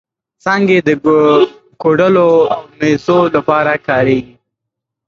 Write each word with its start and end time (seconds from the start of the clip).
څانګې 0.43 0.77
یې 0.79 0.83
د 0.87 0.89
کوډلو 1.81 2.27
او 2.53 2.63
مېزو 2.77 3.19
لپاره 3.35 3.71
کارېږي. 3.87 4.33